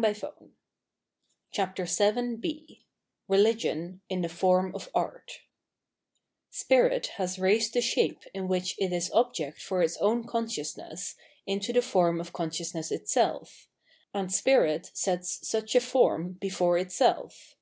[0.00, 1.98] * Sphinxes
[2.40, 2.86] B
[3.28, 5.40] Religion in the Rohm op Art*
[6.48, 11.16] Spirit has raised the shape in which it is object for its own conscionsness
[11.46, 13.68] into the form of conscious ness itself;
[14.14, 17.56] and spirit sets such a form before itself.